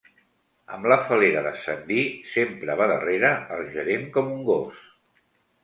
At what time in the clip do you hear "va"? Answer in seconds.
2.81-2.89